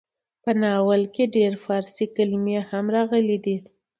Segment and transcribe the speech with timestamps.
[0.43, 3.57] په ناول کې ډېر فارسي کلمې هم راغلې ډي.